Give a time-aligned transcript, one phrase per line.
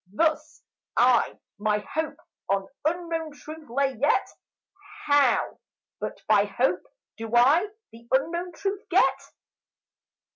[0.11, 0.63] Thus
[0.97, 2.17] I my hope
[2.49, 4.27] on unknown truth lay; yet
[5.05, 5.59] How
[5.99, 6.81] but by hope
[7.17, 9.19] do I the unknown truth get?